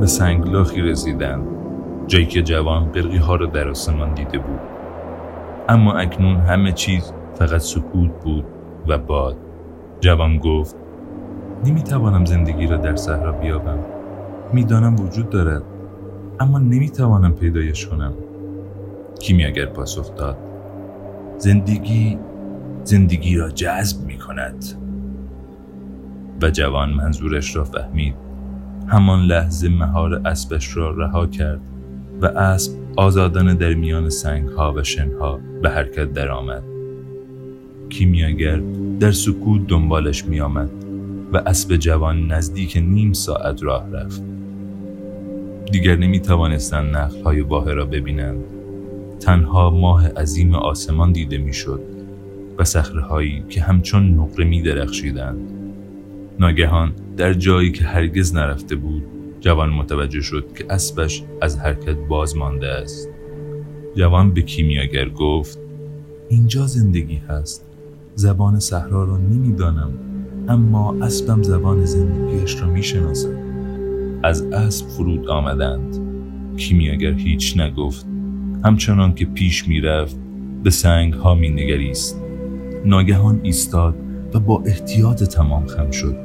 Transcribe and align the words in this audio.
به 0.00 0.06
سنگلاخی 0.06 0.82
رسیدند. 0.82 1.46
جایی 2.06 2.26
که 2.26 2.42
جوان 2.42 2.88
برقی 2.88 3.16
ها 3.16 3.36
را 3.36 3.46
در 3.46 3.68
آسمان 3.68 4.14
دیده 4.14 4.38
بود. 4.38 4.60
اما 5.68 5.92
اکنون 5.92 6.36
همه 6.36 6.72
چیز 6.72 7.12
فقط 7.34 7.60
سکوت 7.60 8.10
بود 8.24 8.44
و 8.88 8.98
باد. 8.98 9.36
جوان 10.00 10.38
گفت 10.38 10.76
نمی‌توانم 11.64 12.24
زندگی 12.24 12.66
را 12.66 12.76
در 12.76 12.96
صحرا 12.96 13.32
بیابم. 13.32 13.78
می‌دانم 14.52 14.96
وجود 15.00 15.30
دارد 15.30 15.62
اما 16.40 16.58
نمی‌توانم 16.58 17.32
پیدایش 17.32 17.86
کنم. 17.86 18.12
کیمیاگر 19.20 19.66
پاسخ 19.66 20.14
داد 20.14 20.36
زندگی 21.38 22.18
زندگی 22.84 23.36
را 23.36 23.48
جذب 23.48 24.06
می 24.06 24.18
کند 24.18 24.64
و 26.42 26.50
جوان 26.50 26.90
منظورش 26.90 27.56
را 27.56 27.64
فهمید. 27.64 28.25
همان 28.88 29.26
لحظه 29.26 29.68
مهار 29.68 30.14
اسبش 30.14 30.76
را 30.76 30.90
رها 30.90 31.26
کرد 31.26 31.60
و 32.20 32.26
اسب 32.26 32.72
آزادانه 32.96 33.54
در 33.54 33.74
میان 33.74 34.10
سنگ 34.10 34.48
ها 34.48 34.72
و 34.72 34.82
شنها 34.82 35.40
به 35.62 35.70
حرکت 35.70 36.12
درآمد. 36.12 36.62
کیمیاگر 37.88 38.62
در 39.00 39.10
سکوت 39.10 39.66
دنبالش 39.66 40.24
می 40.24 40.40
آمد 40.40 40.70
و 41.32 41.36
اسب 41.36 41.76
جوان 41.76 42.26
نزدیک 42.32 42.76
نیم 42.76 43.12
ساعت 43.12 43.62
راه 43.62 43.90
رفت. 43.90 44.22
دیگر 45.72 45.96
نمی 45.96 46.20
توانستند 46.20 46.96
نخل 46.96 47.22
های 47.22 47.44
را 47.50 47.84
ببینند. 47.84 48.44
تنها 49.20 49.70
ماه 49.70 50.08
عظیم 50.08 50.54
آسمان 50.54 51.12
دیده 51.12 51.38
می 51.38 51.52
شد 51.52 51.80
و 52.58 52.64
سخره 52.64 53.00
هایی 53.00 53.44
که 53.48 53.62
همچون 53.62 54.14
نقره 54.14 54.44
می 54.44 54.62
درخشیدند. 54.62 55.65
ناگهان 56.40 56.92
در 57.16 57.32
جایی 57.32 57.72
که 57.72 57.84
هرگز 57.84 58.34
نرفته 58.34 58.76
بود 58.76 59.02
جوان 59.40 59.70
متوجه 59.70 60.20
شد 60.20 60.44
که 60.58 60.66
اسبش 60.70 61.22
از 61.42 61.58
حرکت 61.58 61.96
باز 62.08 62.36
مانده 62.36 62.66
است. 62.66 63.08
جوان 63.94 64.34
به 64.34 64.42
کیمیاگر 64.42 65.08
گفت 65.08 65.58
اینجا 66.28 66.66
زندگی 66.66 67.16
هست. 67.16 67.64
زبان 68.14 68.58
صحرا 68.58 69.04
را 69.04 69.16
نمی‌دانم 69.16 69.92
اما 70.48 70.96
اسبم 71.02 71.42
زبان 71.42 71.84
زندگیش 71.84 72.60
را 72.60 72.70
می‌شناسد. 72.70 73.36
از 74.22 74.42
اسب 74.42 74.88
فرود 74.88 75.28
آمدند. 75.28 75.96
کیمیاگر 76.56 77.12
هیچ 77.12 77.58
نگفت. 77.58 78.06
همچنان 78.64 79.14
که 79.14 79.24
پیش 79.24 79.68
می‌رفت 79.68 80.16
به 80.62 80.70
سنگ 80.70 81.12
ها 81.14 81.34
می 81.34 81.48
نگریست. 81.48 82.22
ناگهان 82.84 83.40
ایستاد 83.42 83.94
و 84.34 84.40
با 84.40 84.62
احتیاط 84.66 85.24
تمام 85.24 85.66
خم 85.66 85.90
شد. 85.90 86.16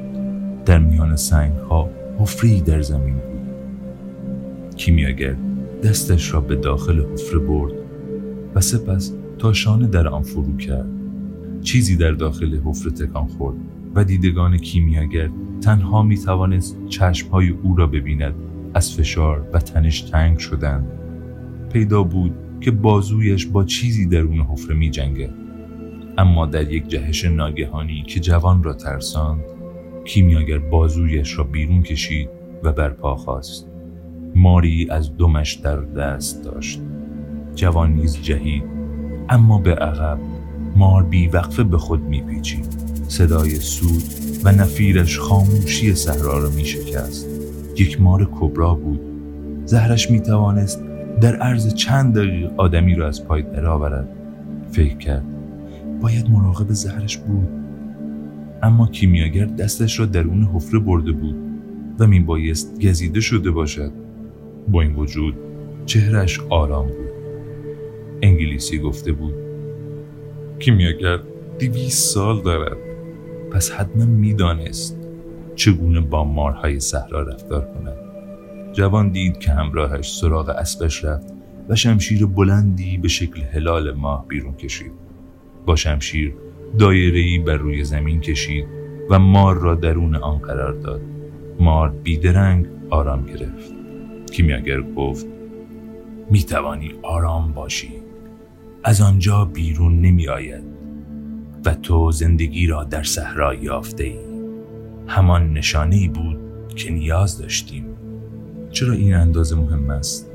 در 0.66 0.80
میان 0.80 1.16
سنگ 1.16 1.54
ها 1.54 1.90
حفری 2.20 2.62
در 2.62 2.82
زمین 2.82 3.14
بود. 3.14 3.42
کیمیاگر 4.76 5.36
دستش 5.84 6.34
را 6.34 6.42
به 6.42 6.56
داخل 6.56 7.02
حفره 7.14 7.40
برد 7.40 7.74
و 8.56 8.62
سپس 8.62 9.14
تا 9.38 9.54
شانه 9.54 9.88
در 9.88 10.08
آن 10.08 10.22
فرو 10.22 10.58
کرد. 10.58 10.90
چیزی 11.62 11.96
در 11.96 12.12
داخل 12.12 12.60
حفره 12.66 12.92
تکان 12.92 13.28
خورد 13.28 13.56
و 13.96 14.04
دیدگان 14.04 14.58
کیمیاگر 14.58 15.30
تنها 15.62 16.04
می 16.04 16.18
توانست 16.18 16.78
های 17.32 17.50
او 17.50 17.76
را 17.76 17.88
ببیند. 17.88 18.34
از 18.74 18.96
فشار 18.96 19.46
و 19.54 19.60
تنش 19.60 20.02
تنگ 20.02 20.38
شدند. 20.38 20.88
پیدا 21.74 22.04
بود 22.04 22.34
که 22.62 22.72
بازویش 22.72 23.46
با 23.46 23.64
چیزی 23.64 24.06
درون 24.06 24.40
حفره 24.40 24.76
می 24.76 24.90
جنگه. 24.90 25.30
اما 26.18 26.46
در 26.46 26.72
یک 26.72 26.88
جهش 26.88 27.26
ناگهانی 27.26 28.04
که 28.08 28.20
جوان 28.20 28.64
را 28.64 28.74
ترساند 28.74 29.42
کیمیاگر 30.06 30.58
بازویش 30.58 31.38
را 31.38 31.44
بیرون 31.44 31.84
کشید 31.84 32.30
و 32.64 32.72
برپا 32.72 33.16
خواست 33.16 33.68
ماری 34.36 34.88
از 34.90 35.18
دمش 35.18 35.54
در 35.54 35.76
دست 35.76 36.44
داشت. 36.44 36.82
جوان 37.56 37.94
نیز 37.94 38.22
جهید 38.22 38.64
اما 39.30 39.58
به 39.58 39.76
عقب 39.76 40.20
مار 40.76 41.04
بی 41.04 41.28
وقفه 41.28 41.64
به 41.64 41.78
خود 41.78 42.02
میپیچید 42.02 42.66
صدای 43.08 43.56
سود 43.56 44.04
و 44.44 44.52
نفیرش 44.52 45.20
خاموشی 45.20 45.96
صحرا 45.96 46.38
را 46.38 46.50
می 46.50 46.66
شکست. 46.66 47.28
یک 47.78 48.02
مار 48.02 48.30
کبرا 48.40 48.76
بود. 48.76 49.00
زهرش 49.66 50.12
می 50.12 50.20
توانست 50.22 50.84
در 51.22 51.36
عرض 51.36 51.74
چند 51.74 52.16
دقیقه 52.16 52.54
آدمی 52.58 52.96
را 52.96 53.08
از 53.08 53.26
پای 53.26 53.42
درآورد 53.42 54.10
فکر 54.72 54.98
کرد 54.98 55.41
باید 56.02 56.30
مراقب 56.30 56.72
زهرش 56.74 57.18
بود. 57.18 57.48
اما 58.64 58.88
کیمیاگر 58.88 59.46
دستش 59.46 60.00
را 60.00 60.06
درون 60.06 60.44
حفره 60.44 60.80
برده 60.80 61.12
بود 61.12 61.36
و 62.00 62.08
بایست 62.26 62.86
گزیده 62.86 63.20
شده 63.20 63.52
باشد. 63.52 63.92
با 64.68 64.82
این 64.82 64.96
وجود 64.96 65.36
چهرش 65.86 66.40
آرام 66.50 66.88
بود. 66.88 67.12
انگلیسی 68.22 68.80
گفته 68.80 69.12
بود 69.12 69.34
کیمیاگر 70.60 71.20
دویست 71.60 72.14
سال 72.14 72.42
دارد. 72.42 72.78
پس 73.52 73.72
حتما 73.72 74.06
می‌دانست 74.06 74.98
چگونه 75.56 76.00
با 76.00 76.24
مارهای 76.24 76.80
صحرا 76.80 77.22
رفتار 77.22 77.66
کند. 77.66 77.98
جوان 78.74 79.10
دید 79.10 79.38
که 79.40 79.52
همراهش 79.52 80.14
سراغ 80.14 80.50
اسبش 80.50 81.06
رفت 81.06 81.34
و 81.70 81.76
شمشیر 81.76 82.26
بلندی 82.26 82.98
به 82.98 83.08
شکل 83.08 83.42
هلال 83.42 83.92
ماه 83.92 84.26
بیرون 84.28 84.54
کشید. 84.54 85.11
با 85.66 85.76
شمشیر 85.76 86.34
دایره‌ای 86.80 87.40
بر 87.40 87.56
روی 87.56 87.84
زمین 87.84 88.22
کشید 88.22 88.66
و 89.10 89.20
مار 89.20 89.58
را 89.58 89.76
درون 89.76 90.16
آن 90.16 90.38
قرار 90.38 90.74
داد. 90.74 91.02
مار 91.60 91.90
بیدرنگ 91.90 92.66
آرام 92.90 93.26
گرفت. 93.26 93.74
کیمیاگر 94.32 94.82
گفت 94.82 95.26
می 96.30 96.44
توانی 96.44 96.94
آرام 97.02 97.54
باشی. 97.54 97.94
از 98.84 99.02
آنجا 99.02 99.46
بیرون 99.46 100.02
نمی 100.02 100.28
آید 100.28 100.64
و 101.66 101.74
تو 101.74 102.12
زندگی 102.12 102.68
را 102.68 102.84
در 102.84 103.04
صحرا 103.04 103.54
یافته 103.54 104.04
ای 104.04 104.20
همان 105.08 105.54
نشانه 105.54 105.96
ای 105.96 106.08
بود 106.08 106.38
که 106.76 106.92
نیاز 106.92 107.38
داشتیم. 107.38 107.86
چرا 108.72 108.94
این 108.94 109.14
اندازه 109.14 109.56
مهم 109.56 109.90
است؟ 109.90 110.32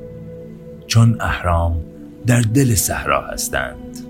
چون 0.87 1.17
اهرام 1.19 1.83
در 2.27 2.41
دل 2.41 2.75
صحرا 2.75 3.27
هستند. 3.27 4.06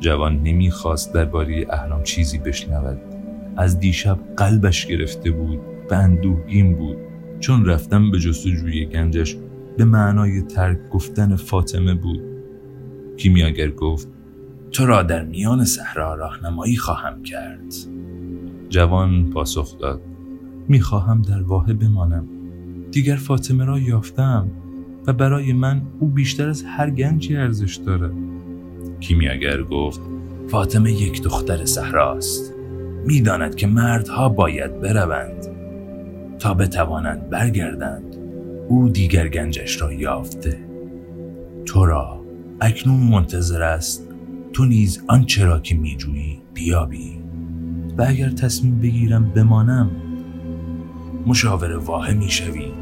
جوان 0.00 0.42
نمی‌خواست 0.42 1.14
درباره 1.14 1.66
اهرام 1.70 2.02
چیزی 2.02 2.38
بشنود. 2.38 2.98
از 3.56 3.80
دیشب 3.80 4.18
قلبش 4.36 4.86
گرفته 4.86 5.30
بود 5.30 5.60
و 5.90 5.94
اندوهگین 5.94 6.76
بود. 6.76 6.96
چون 7.40 7.64
رفتن 7.64 8.10
به 8.10 8.18
جستجوی 8.18 8.86
گنجش 8.86 9.36
به 9.76 9.84
معنای 9.84 10.42
ترک 10.42 10.78
گفتن 10.90 11.36
فاطمه 11.36 11.94
بود. 11.94 12.20
کیمیاگر 13.16 13.70
گفت 13.70 14.08
تو 14.72 14.86
را 14.86 15.02
در 15.02 15.24
میان 15.24 15.64
صحرا 15.64 16.14
راهنمایی 16.14 16.76
خواهم 16.76 17.22
کرد. 17.22 17.74
جوان 18.68 19.30
پاسخ 19.30 19.78
داد 19.78 20.00
می‌خواهم 20.68 21.22
در 21.22 21.42
واحه 21.42 21.72
بمانم. 21.72 22.28
دیگر 22.90 23.16
فاطمه 23.16 23.64
را 23.64 23.78
یافتم 23.78 24.50
و 25.06 25.12
برای 25.12 25.52
من 25.52 25.82
او 26.00 26.08
بیشتر 26.08 26.48
از 26.48 26.62
هر 26.62 26.90
گنجی 26.90 27.36
ارزش 27.36 27.76
دارد. 27.76 28.29
کیمیاگر 29.00 29.62
گفت 29.62 30.00
فاطمه 30.48 30.92
یک 30.92 31.22
دختر 31.22 31.64
صحراست 31.64 32.54
می‌داند 33.06 33.54
که 33.54 33.66
مردها 33.66 34.28
باید 34.28 34.80
بروند. 34.80 35.46
تا 36.38 36.54
بتوانند 36.54 37.30
برگردند 37.30 38.16
او 38.68 38.88
دیگر 38.88 39.28
گنجش 39.28 39.82
را 39.82 39.92
یافته. 39.92 40.58
تو 41.66 41.84
را 41.84 42.20
اکنون 42.60 43.00
منتظر 43.00 43.62
است. 43.62 44.08
تو 44.52 44.64
نیز 44.64 45.02
آنچه 45.08 45.44
را 45.44 45.60
که 45.60 45.74
میجویی 45.74 46.42
بیابی. 46.54 47.20
و 47.98 48.04
اگر 48.08 48.30
تصمیم 48.30 48.78
بگیرم 48.78 49.30
بمانم 49.30 49.90
مشاور 51.26 51.76
واحه 51.76 52.14
می‌شوی. 52.14 52.72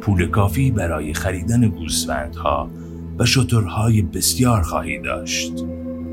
پول 0.00 0.26
کافی 0.26 0.70
برای 0.70 1.14
خریدن 1.14 1.68
گوسفندها 1.68 2.70
و 3.18 3.26
شترهای 3.26 4.02
بسیار 4.02 4.62
خواهی 4.62 4.98
داشت. 4.98 5.52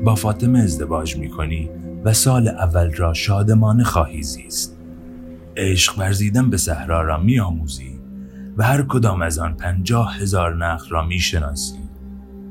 با 0.04 0.14
فاطمه 0.14 0.58
ازدواج 0.58 1.16
می 1.16 1.28
کنی 1.28 1.70
و 2.04 2.12
سال 2.12 2.48
اول 2.48 2.92
را 2.92 3.14
شادمانه 3.14 3.84
خواهی 3.84 4.22
زیست. 4.22 4.80
عشق 5.56 5.98
ورزیدن 5.98 6.50
به 6.50 6.56
صحرا 6.56 7.02
را 7.02 7.18
می 7.18 7.40
آموزی 7.40 8.00
و 8.56 8.62
هر 8.62 8.82
کدام 8.82 9.22
از 9.22 9.38
آن 9.38 9.54
پنجاه 9.54 10.16
هزار 10.16 10.56
نخل 10.56 10.88
را 10.90 11.06
می 11.06 11.18
شناسی 11.18 11.78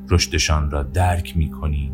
رشدشان 0.10 0.72
را 0.72 0.84
درک 0.84 1.38
می 1.38 1.50
کنی 1.50 1.92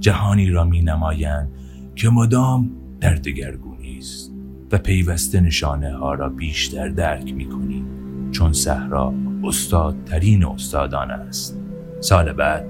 جهانی 0.00 0.50
را 0.50 0.64
می 0.64 0.82
نمایند 0.82 1.48
که 1.96 2.08
مدام 2.10 2.70
در 3.00 3.14
دگرگونی 3.14 3.98
است 3.98 4.32
و 4.72 4.78
پیوسته 4.78 5.40
نشانه 5.40 5.96
ها 5.96 6.14
را 6.14 6.28
بیشتر 6.28 6.88
درک 6.88 7.34
می 7.34 7.48
کنی 7.48 7.84
چون 8.30 8.52
صحرا 8.52 9.14
استادترین 9.44 10.44
استادان 10.44 11.10
است. 11.10 11.61
سال 12.02 12.32
بعد 12.32 12.66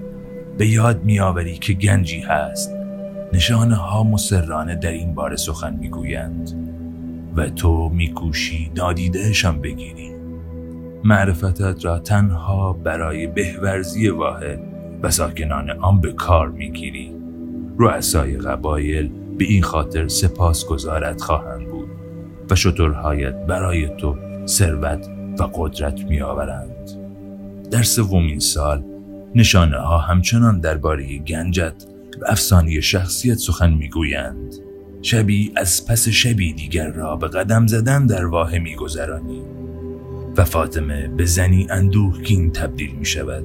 به 0.59 0.67
یاد 0.67 1.05
میآوری 1.05 1.57
که 1.57 1.73
گنجی 1.73 2.21
هست. 2.21 2.77
نشانه 3.33 3.75
ها 3.75 4.03
مسررانه 4.03 4.77
در 4.77 4.91
این 4.91 5.15
بار 5.15 5.37
سخن 5.37 5.77
می‌گویند 5.81 6.51
و 7.37 7.49
تو 7.49 7.89
میکوشی 7.89 8.73
نادیدهشان 8.77 9.61
بگیری. 9.61 10.11
معرفتت 11.05 11.85
را 11.85 11.99
تنها 11.99 12.73
برای 12.73 13.27
بهورزی 13.27 14.09
واحد 14.09 14.61
و 15.03 15.11
ساکنان 15.11 15.71
آن 15.71 16.01
به 16.01 16.13
کار 16.13 16.49
می‌گیری. 16.49 17.13
رؤسای 17.79 18.37
قبایل 18.37 19.13
به 19.39 19.45
این 19.45 19.63
خاطر 19.63 20.09
سپاس 20.09 20.67
گذارت 20.67 21.21
خواهند 21.21 21.69
بود 21.69 21.89
و 22.51 22.55
شطرهایت 22.55 23.35
برای 23.47 23.89
تو 23.97 24.17
ثروت 24.47 25.09
و 25.39 25.43
قدرت 25.55 26.05
میآورند. 26.05 26.91
در 27.71 27.83
سومین 27.83 28.39
سال 28.39 28.85
نشانه 29.35 29.77
ها 29.77 29.99
همچنان 29.99 30.61
درباره 30.61 31.19
گنجت 31.19 31.85
و 32.21 32.25
افسانه 32.27 32.81
شخصیت 32.81 33.37
سخن 33.39 33.73
می‌گویند. 33.73 34.55
شبی 35.03 35.53
از 35.57 35.87
پس 35.87 36.09
شبی 36.09 36.53
دیگر 36.53 36.91
را 36.91 37.17
به 37.17 37.29
قدم 37.29 37.67
زدن 37.67 38.07
در 38.07 38.27
واه 38.27 38.59
میگذرانی 38.59 39.43
و 40.37 40.45
فاطمه 40.45 41.09
به 41.09 41.25
زنی 41.25 41.67
اندوهگین 41.71 42.53
تبدیل 42.53 42.95
می 42.95 43.05
شود 43.05 43.45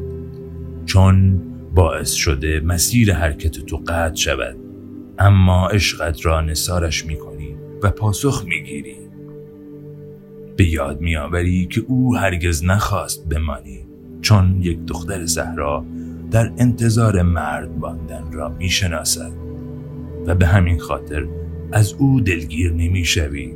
چون 0.86 1.42
باعث 1.76 2.12
شده 2.12 2.60
مسیر 2.60 3.14
حرکت 3.14 3.52
تو 3.52 3.78
قطع 3.88 4.16
شود. 4.16 4.56
اما 5.20 5.70
عشقت 5.70 6.26
را 6.26 6.42
نسارش 6.42 7.06
می 7.06 7.16
کنی 7.18 7.56
و 7.84 7.90
پاسخ 7.90 8.46
می 8.46 8.64
گیری 8.64 8.98
به 10.58 10.66
یاد 10.66 11.02
میآوری 11.02 11.68
که 11.68 11.82
او 11.88 12.16
هرگز 12.16 12.66
نخواست 12.66 13.30
بمانی. 13.30 13.87
چون 14.22 14.62
یک 14.62 14.86
دختر 14.86 15.26
زهرا 15.26 15.86
در 16.32 16.52
انتظار 16.58 17.22
مرد 17.22 17.70
ماندن 17.78 18.32
را 18.32 18.50
می‌شناسد 18.50 19.32
و 20.26 20.36
به 20.36 20.48
همین 20.48 20.80
خاطر 20.80 21.28
از 21.72 21.94
او 21.94 22.22
دلگیر 22.22 22.74
نمی‌شوی. 22.74 23.56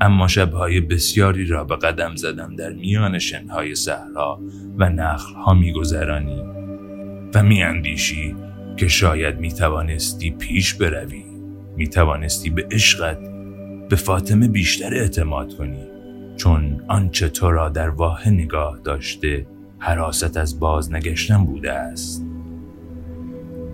اما 0.00 0.28
شبهای 0.28 0.80
بسیاری 0.80 1.46
را 1.46 1.64
به 1.64 1.76
قدم 1.76 2.16
زدم 2.16 2.56
در 2.56 2.72
میان 2.72 3.18
شنهای 3.18 3.74
صحرا 3.74 4.40
و 4.78 4.90
نخلها 4.90 5.54
میگذرانی 5.54 6.42
و 7.34 7.42
میاندیشی 7.42 8.34
که 8.76 8.88
شاید 8.88 9.38
می‌توانستی 9.38 10.30
پیش 10.30 10.74
بروی. 10.74 11.24
می‌توانستی 11.76 12.50
به 12.50 12.66
عشقت 12.70 13.18
به 13.88 13.96
فاطمه 13.96 14.48
بیشتر 14.48 14.94
اعتماد 14.94 15.54
کنی 15.54 15.84
چون 16.36 16.80
آنچه 16.88 17.28
تو 17.28 17.50
را 17.50 17.68
در 17.68 17.88
واه 17.88 18.28
نگاه 18.28 18.80
داشته 18.84 19.46
حراست 19.84 20.36
از 20.36 20.60
بازنگشتن 20.60 21.44
بوده 21.44 21.72
است. 21.72 22.26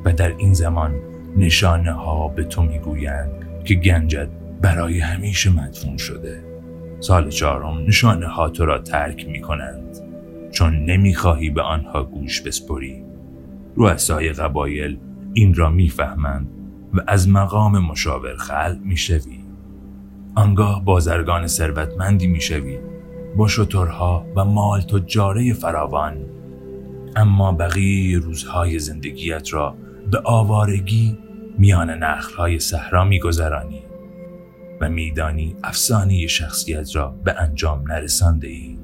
و 0.05 0.13
در 0.13 0.37
این 0.37 0.55
زمان 0.55 0.95
نشانه 1.37 1.93
ها 1.93 2.29
به 2.29 2.45
تو 2.45 2.63
می‌گویند 2.63 3.31
که 3.65 3.75
گنجت 3.75 4.29
برای 4.63 5.01
همیشه 5.01 5.51
مدفون 5.51 5.97
شده. 5.97 6.45
سال 7.01 7.29
چهارم 7.29 7.85
نشانه 7.87 8.27
ها 8.27 8.49
تو 8.49 8.65
را 8.65 8.79
ترک 8.79 9.29
می 9.29 9.41
کنند 9.41 9.99
چون 10.51 10.85
نمی‌خواهی 10.85 11.51
به 11.51 11.63
آنها 11.63 12.05
گوش 12.05 12.41
بسپری. 12.41 13.05
رؤسای 13.77 14.33
قبایل 14.33 14.99
این 15.33 15.55
را 15.55 15.71
می‌فهمند 15.71 16.49
و 16.95 17.01
از 17.07 17.29
مقام 17.29 17.79
مشاور 17.79 18.37
خل 18.37 18.77
می‌شوی. 18.85 19.41
آنگاه 20.35 20.85
بازرگان 20.85 21.47
ثروتمندی 21.47 22.27
می‌شوی 22.27 22.79
با 23.37 23.49
شترها 23.49 24.27
و 24.37 24.45
مال 24.45 24.81
تجاره 24.81 25.53
فراوان 25.53 26.17
اما 27.17 27.53
بقیه 27.53 28.19
روزهای 28.19 28.79
زندگیت 28.79 29.55
را 29.55 29.77
به 30.11 30.21
آوارگی 30.25 31.19
میان 31.59 31.91
نخلهای 31.91 32.59
صحرا 32.59 33.05
میگذرانی 33.05 33.83
و 34.81 34.89
میدانی 34.89 35.57
افسانه 35.65 36.27
شخصیت 36.27 36.97
را 36.97 37.15
به 37.25 37.41
انجام 37.41 37.93
نرسانده 37.93 38.49
ای 38.49 38.79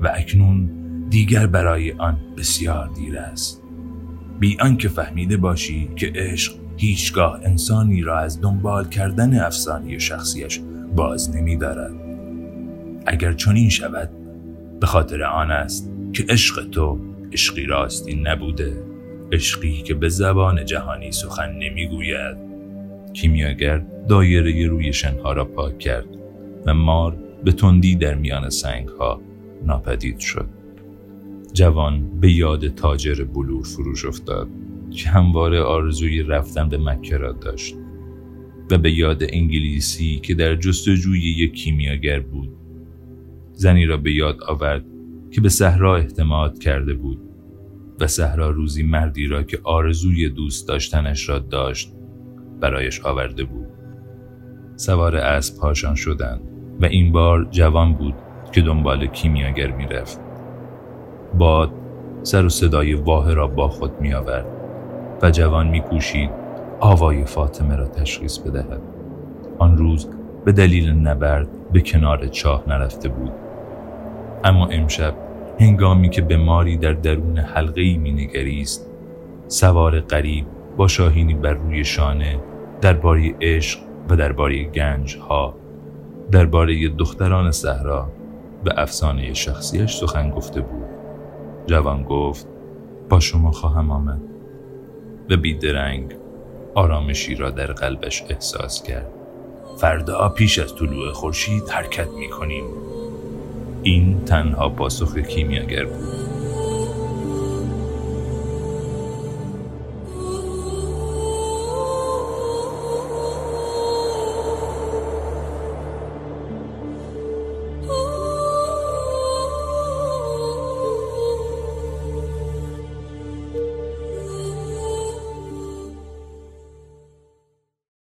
و 0.00 0.12
اکنون 0.14 0.70
دیگر 1.10 1.46
برای 1.46 1.92
آن 1.92 2.18
بسیار 2.36 2.88
دیر 2.94 3.18
است 3.18 3.62
بی 4.40 4.56
آنکه 4.60 4.88
فهمیده 4.88 5.36
باشی 5.36 5.90
که 5.96 6.12
عشق 6.14 6.54
هیچگاه 6.76 7.40
انسانی 7.44 8.02
را 8.02 8.18
از 8.18 8.40
دنبال 8.40 8.88
کردن 8.88 9.40
افسانه 9.40 9.98
شخصیش 9.98 10.60
باز 10.96 11.36
نمی 11.36 11.56
دارد. 11.56 12.07
اگر 13.06 13.32
چنین 13.32 13.68
شود 13.68 14.10
به 14.80 14.86
خاطر 14.86 15.22
آن 15.22 15.50
است 15.50 15.92
که 16.12 16.24
عشق 16.28 16.70
تو 16.70 16.98
عشقی 17.32 17.66
راستی 17.66 18.14
نبوده 18.14 18.82
عشقی 19.32 19.82
که 19.82 19.94
به 19.94 20.08
زبان 20.08 20.64
جهانی 20.64 21.12
سخن 21.12 21.52
نمی‌گوید. 21.52 22.36
کیمیاگر 23.12 23.82
دایره 24.08 24.66
روی 24.66 24.92
شنها 24.92 25.32
را 25.32 25.44
پاک 25.44 25.78
کرد 25.78 26.06
و 26.66 26.74
مار 26.74 27.16
به 27.44 27.52
تندی 27.52 27.96
در 27.96 28.14
میان 28.14 28.50
سنگ 28.50 28.88
ها 28.88 29.20
ناپدید 29.66 30.18
شد. 30.18 30.48
جوان 31.52 32.20
به 32.20 32.32
یاد 32.32 32.68
تاجر 32.68 33.24
بلور 33.24 33.64
فروش 33.64 34.04
افتاد 34.04 34.48
که 34.90 35.08
همواره 35.08 35.60
آرزوی 35.60 36.22
رفتن 36.22 36.68
به 36.68 36.78
مکه 36.78 37.16
را 37.16 37.32
داشت 37.32 37.74
و 38.70 38.78
به 38.78 38.92
یاد 38.92 39.22
انگلیسی 39.28 40.20
که 40.22 40.34
در 40.34 40.54
جستجوی 40.54 41.20
یک 41.20 41.54
کیمیاگر 41.54 42.20
بود 42.20 42.48
زنی 43.58 43.86
را 43.86 43.96
به 43.96 44.12
یاد 44.12 44.42
آورد 44.42 44.84
که 45.30 45.40
به 45.40 45.48
صحرا 45.48 45.96
اعتماد 45.96 46.58
کرده 46.58 46.94
بود 46.94 47.20
و 48.00 48.06
صحرا 48.06 48.50
روزی 48.50 48.82
مردی 48.82 49.26
را 49.26 49.42
که 49.42 49.58
آرزوی 49.64 50.28
دوست 50.28 50.68
داشتنش 50.68 51.28
را 51.28 51.38
داشت 51.38 51.92
برایش 52.60 53.00
آورده 53.00 53.44
بود. 53.44 53.66
سوار 54.76 55.16
اسب 55.16 55.60
پاشان 55.60 55.94
شدند 55.94 56.40
و 56.80 56.84
این 56.84 57.12
بار 57.12 57.48
جوان 57.50 57.94
بود 57.94 58.14
که 58.52 58.60
دنبال 58.60 59.06
کیمیاگر 59.06 59.70
می‌رفت. 59.70 60.20
باد 61.38 61.70
سر 62.22 62.44
و 62.44 62.48
صدای 62.48 62.94
واه 62.94 63.34
را 63.34 63.46
با 63.46 63.68
خود 63.68 64.00
می 64.00 64.14
آورد 64.14 64.46
و 65.22 65.30
جوان 65.30 65.68
می 65.68 65.80
کوشید 65.80 66.30
آوای 66.80 67.24
فاطمه 67.24 67.76
را 67.76 67.88
تشخیص 67.88 68.38
بدهد. 68.38 68.82
آن 69.58 69.76
روز 69.76 70.08
به 70.44 70.52
دلیل 70.52 70.90
نبرد 70.90 71.48
به 71.72 71.80
کنار 71.80 72.26
چاه 72.26 72.64
نرفته 72.68 73.08
بود. 73.08 73.47
اما 74.44 74.66
امشب 74.66 75.14
هنگامی 75.60 76.10
که 76.10 76.22
به 76.22 76.36
ماری 76.36 76.76
در 76.76 76.92
درون 76.92 77.38
حلقه 77.38 77.80
ای 77.80 77.96
می 77.96 78.12
نگریست 78.12 78.90
سوار 79.48 80.00
قریب 80.00 80.46
با 80.76 80.88
شاهینی 80.88 81.34
بر 81.34 81.52
روی 81.52 81.84
شانه 81.84 82.40
درباره 82.80 83.34
عشق 83.40 83.80
و 84.10 84.16
درباره 84.16 84.64
گنج 84.64 85.16
ها 85.16 85.54
درباره 86.30 86.88
دختران 86.88 87.50
صحرا 87.50 88.08
به 88.64 88.72
افسانه 88.76 89.34
شخصیش 89.34 89.94
سخن 89.94 90.30
گفته 90.30 90.60
بود. 90.60 90.84
جوان 91.66 92.02
گفت 92.02 92.46
با 93.08 93.20
شما 93.20 93.50
خواهم 93.50 93.90
آمد. 93.90 94.20
و 95.30 95.36
بیدرنگ 95.36 96.14
آرامشی 96.74 97.34
را 97.34 97.50
در 97.50 97.72
قلبش 97.72 98.24
احساس 98.30 98.82
کرد. 98.82 99.10
فردا 99.76 100.28
پیش 100.28 100.58
از 100.58 100.76
طلوع 100.76 101.12
خورشید 101.12 101.68
حرکت 101.68 102.08
می 102.18 102.28
کنیم 102.28 102.64
این 103.82 104.24
تنها 104.24 104.68
پاسخ 104.68 105.18
کیمیاگر 105.18 105.84
بود. 105.84 106.27